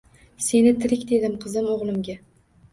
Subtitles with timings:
[0.45, 2.19] Seni tirik dedim qizim, o’g’limga